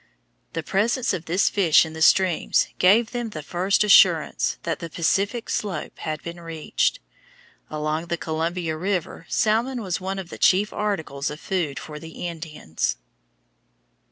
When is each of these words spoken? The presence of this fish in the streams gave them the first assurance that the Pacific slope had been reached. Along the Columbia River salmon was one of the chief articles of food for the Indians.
The 0.53 0.63
presence 0.63 1.13
of 1.13 1.25
this 1.25 1.47
fish 1.47 1.85
in 1.85 1.93
the 1.93 2.01
streams 2.01 2.69
gave 2.79 3.11
them 3.11 3.29
the 3.29 3.43
first 3.43 3.83
assurance 3.83 4.57
that 4.63 4.79
the 4.79 4.89
Pacific 4.89 5.47
slope 5.47 5.99
had 5.99 6.23
been 6.23 6.39
reached. 6.41 6.99
Along 7.69 8.07
the 8.07 8.17
Columbia 8.17 8.75
River 8.75 9.27
salmon 9.29 9.79
was 9.83 10.01
one 10.01 10.17
of 10.17 10.29
the 10.31 10.39
chief 10.39 10.73
articles 10.73 11.29
of 11.29 11.39
food 11.39 11.77
for 11.77 11.99
the 11.99 12.27
Indians. 12.27 12.97